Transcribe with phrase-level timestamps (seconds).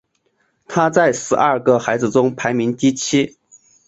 [0.67, 3.37] 他在十二个孩子中排第七。